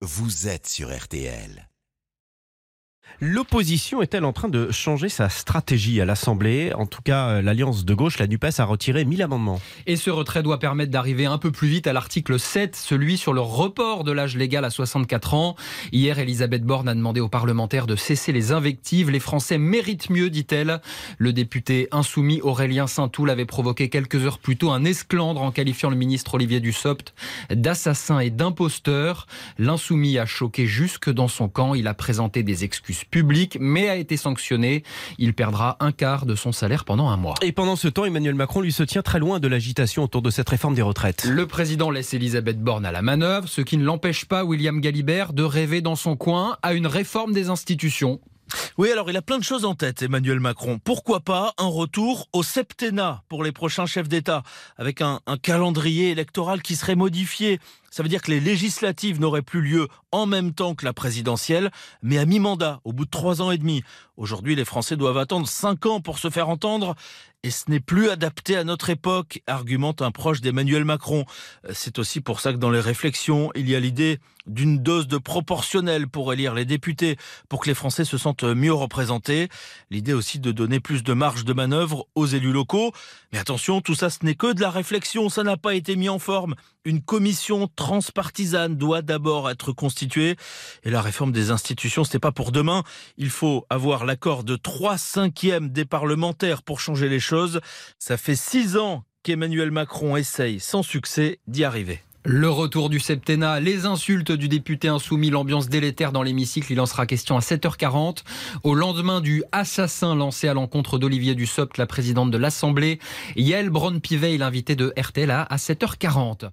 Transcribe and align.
vous 0.00 0.46
êtes 0.46 0.68
sur 0.68 0.96
RTL. 0.96 1.67
L'opposition 3.20 4.00
est-elle 4.00 4.24
en 4.24 4.32
train 4.32 4.48
de 4.48 4.70
changer 4.70 5.08
sa 5.08 5.28
stratégie 5.28 6.00
à 6.00 6.04
l'Assemblée? 6.04 6.72
En 6.74 6.86
tout 6.86 7.02
cas, 7.02 7.28
euh, 7.28 7.42
l'Alliance 7.42 7.84
de 7.84 7.92
gauche, 7.92 8.18
la 8.18 8.28
NUPES, 8.28 8.58
a 8.60 8.64
retiré 8.64 9.04
1000 9.04 9.22
amendements. 9.22 9.60
Et 9.86 9.96
ce 9.96 10.10
retrait 10.10 10.44
doit 10.44 10.60
permettre 10.60 10.92
d'arriver 10.92 11.26
un 11.26 11.38
peu 11.38 11.50
plus 11.50 11.66
vite 11.66 11.88
à 11.88 11.92
l'article 11.92 12.38
7, 12.38 12.76
celui 12.76 13.18
sur 13.18 13.32
le 13.32 13.40
report 13.40 14.04
de 14.04 14.12
l'âge 14.12 14.36
légal 14.36 14.64
à 14.64 14.70
64 14.70 15.34
ans. 15.34 15.56
Hier, 15.90 16.18
Elisabeth 16.20 16.62
Borne 16.62 16.88
a 16.88 16.94
demandé 16.94 17.20
aux 17.20 17.28
parlementaires 17.28 17.88
de 17.88 17.96
cesser 17.96 18.30
les 18.30 18.52
invectives. 18.52 19.10
Les 19.10 19.18
Français 19.18 19.58
méritent 19.58 20.10
mieux, 20.10 20.30
dit-elle. 20.30 20.80
Le 21.18 21.32
député 21.32 21.88
insoumis 21.90 22.40
Aurélien 22.42 22.86
Saint-Toul 22.86 23.30
avait 23.30 23.46
provoqué 23.46 23.88
quelques 23.88 24.24
heures 24.24 24.38
plus 24.38 24.56
tôt 24.56 24.70
un 24.70 24.84
esclandre 24.84 25.42
en 25.42 25.50
qualifiant 25.50 25.90
le 25.90 25.96
ministre 25.96 26.34
Olivier 26.34 26.60
Dussopt 26.60 27.14
d'assassin 27.50 28.20
et 28.20 28.30
d'imposteur. 28.30 29.26
L'insoumis 29.58 30.18
a 30.18 30.26
choqué 30.26 30.66
jusque 30.66 31.10
dans 31.10 31.28
son 31.28 31.48
camp. 31.48 31.74
Il 31.74 31.88
a 31.88 31.94
présenté 31.94 32.44
des 32.44 32.62
excuses 32.62 32.97
publiques, 33.04 33.58
mais 33.60 33.88
a 33.88 33.96
été 33.96 34.16
sanctionné. 34.16 34.82
Il 35.18 35.34
perdra 35.34 35.76
un 35.80 35.92
quart 35.92 36.26
de 36.26 36.34
son 36.34 36.52
salaire 36.52 36.84
pendant 36.84 37.08
un 37.08 37.16
mois. 37.16 37.34
Et 37.42 37.52
pendant 37.52 37.76
ce 37.76 37.88
temps, 37.88 38.04
Emmanuel 38.04 38.34
Macron 38.34 38.60
lui 38.60 38.72
se 38.72 38.82
tient 38.82 39.02
très 39.02 39.18
loin 39.18 39.40
de 39.40 39.48
l'agitation 39.48 40.04
autour 40.04 40.22
de 40.22 40.30
cette 40.30 40.48
réforme 40.48 40.74
des 40.74 40.82
retraites. 40.82 41.24
Le 41.24 41.46
président 41.46 41.90
laisse 41.90 42.14
Elisabeth 42.14 42.60
Borne 42.60 42.86
à 42.86 42.92
la 42.92 43.02
manœuvre, 43.02 43.48
ce 43.48 43.60
qui 43.60 43.76
ne 43.76 43.84
l'empêche 43.84 44.24
pas, 44.24 44.44
William 44.44 44.80
Galibert, 44.80 45.32
de 45.32 45.42
rêver 45.42 45.80
dans 45.80 45.96
son 45.96 46.16
coin 46.16 46.56
à 46.62 46.74
une 46.74 46.86
réforme 46.86 47.32
des 47.32 47.50
institutions. 47.50 48.20
Oui, 48.78 48.90
alors 48.90 49.10
il 49.10 49.16
a 49.16 49.22
plein 49.22 49.38
de 49.38 49.44
choses 49.44 49.64
en 49.64 49.74
tête, 49.74 50.02
Emmanuel 50.02 50.40
Macron. 50.40 50.78
Pourquoi 50.82 51.20
pas 51.20 51.52
un 51.58 51.66
retour 51.66 52.28
au 52.32 52.42
septennat 52.42 53.22
pour 53.28 53.44
les 53.44 53.52
prochains 53.52 53.86
chefs 53.86 54.08
d'État, 54.08 54.42
avec 54.76 55.02
un, 55.02 55.20
un 55.26 55.36
calendrier 55.36 56.10
électoral 56.10 56.62
qui 56.62 56.76
serait 56.76 56.96
modifié 56.96 57.60
ça 57.90 58.02
veut 58.02 58.08
dire 58.08 58.22
que 58.22 58.30
les 58.30 58.40
législatives 58.40 59.20
n'auraient 59.20 59.42
plus 59.42 59.62
lieu 59.62 59.88
en 60.12 60.26
même 60.26 60.52
temps 60.52 60.74
que 60.74 60.84
la 60.84 60.92
présidentielle, 60.92 61.70
mais 62.02 62.18
à 62.18 62.26
mi-mandat, 62.26 62.80
au 62.84 62.92
bout 62.92 63.04
de 63.04 63.10
trois 63.10 63.42
ans 63.42 63.50
et 63.50 63.58
demi. 63.58 63.82
Aujourd'hui, 64.16 64.56
les 64.56 64.64
Français 64.64 64.96
doivent 64.96 65.18
attendre 65.18 65.46
cinq 65.46 65.86
ans 65.86 66.00
pour 66.00 66.18
se 66.18 66.30
faire 66.30 66.48
entendre, 66.48 66.94
et 67.44 67.50
ce 67.50 67.70
n'est 67.70 67.80
plus 67.80 68.10
adapté 68.10 68.56
à 68.56 68.64
notre 68.64 68.90
époque, 68.90 69.42
argumente 69.46 70.02
un 70.02 70.10
proche 70.10 70.40
d'Emmanuel 70.40 70.84
Macron. 70.84 71.24
C'est 71.72 72.00
aussi 72.00 72.20
pour 72.20 72.40
ça 72.40 72.52
que 72.52 72.58
dans 72.58 72.70
les 72.70 72.80
réflexions, 72.80 73.52
il 73.54 73.70
y 73.70 73.76
a 73.76 73.80
l'idée 73.80 74.18
d'une 74.46 74.78
dose 74.82 75.06
de 75.06 75.18
proportionnel 75.18 76.08
pour 76.08 76.32
élire 76.32 76.54
les 76.54 76.64
députés, 76.64 77.16
pour 77.48 77.60
que 77.60 77.68
les 77.68 77.74
Français 77.74 78.04
se 78.04 78.18
sentent 78.18 78.42
mieux 78.42 78.72
représentés. 78.72 79.48
L'idée 79.90 80.14
aussi 80.14 80.40
de 80.40 80.50
donner 80.50 80.80
plus 80.80 81.04
de 81.04 81.12
marge 81.12 81.44
de 81.44 81.52
manœuvre 81.52 82.08
aux 82.16 82.26
élus 82.26 82.52
locaux. 82.52 82.92
Mais 83.32 83.38
attention, 83.38 83.80
tout 83.82 83.94
ça, 83.94 84.10
ce 84.10 84.24
n'est 84.24 84.34
que 84.34 84.52
de 84.52 84.60
la 84.60 84.70
réflexion, 84.70 85.28
ça 85.28 85.44
n'a 85.44 85.56
pas 85.56 85.74
été 85.74 85.94
mis 85.94 86.08
en 86.08 86.18
forme. 86.18 86.56
Une 86.88 87.02
commission 87.02 87.68
transpartisane 87.76 88.74
doit 88.74 89.02
d'abord 89.02 89.50
être 89.50 89.72
constituée. 89.72 90.36
Et 90.84 90.90
la 90.90 91.02
réforme 91.02 91.32
des 91.32 91.50
institutions, 91.50 92.02
ce 92.02 92.14
n'est 92.14 92.18
pas 92.18 92.32
pour 92.32 92.50
demain. 92.50 92.82
Il 93.18 93.28
faut 93.28 93.66
avoir 93.68 94.06
l'accord 94.06 94.42
de 94.42 94.56
trois 94.56 94.96
cinquièmes 94.96 95.68
des 95.68 95.84
parlementaires 95.84 96.62
pour 96.62 96.80
changer 96.80 97.10
les 97.10 97.20
choses. 97.20 97.60
Ça 97.98 98.16
fait 98.16 98.36
six 98.36 98.78
ans 98.78 99.04
qu'Emmanuel 99.22 99.70
Macron 99.70 100.16
essaye 100.16 100.60
sans 100.60 100.82
succès 100.82 101.40
d'y 101.46 101.62
arriver. 101.62 102.00
Le 102.24 102.48
retour 102.48 102.88
du 102.88 103.00
septennat, 103.00 103.60
les 103.60 103.84
insultes 103.84 104.32
du 104.32 104.48
député 104.48 104.88
insoumis, 104.88 105.28
l'ambiance 105.28 105.68
délétère 105.68 106.10
dans 106.10 106.22
l'hémicycle, 106.22 106.72
il 106.72 106.80
en 106.80 106.86
sera 106.86 107.04
question 107.04 107.36
à 107.36 107.40
7h40. 107.40 108.22
Au 108.62 108.74
lendemain 108.74 109.20
du 109.20 109.44
assassin 109.52 110.14
lancé 110.14 110.48
à 110.48 110.54
l'encontre 110.54 110.98
d'Olivier 110.98 111.34
Dussopt, 111.34 111.76
la 111.76 111.86
présidente 111.86 112.30
de 112.30 112.38
l'Assemblée, 112.38 112.98
Yael 113.36 113.68
Braun-Pivet, 113.68 114.38
l'invité 114.38 114.74
de 114.74 114.94
RTL 114.96 115.30
à 115.30 115.56
7h40. 115.56 116.48